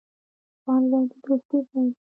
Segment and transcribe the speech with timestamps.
[0.61, 1.99] ښوونځی د دوستۍ ځای دی.